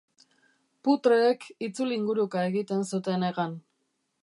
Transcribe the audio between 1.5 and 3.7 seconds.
itzulinguruka egiten zuten hegan.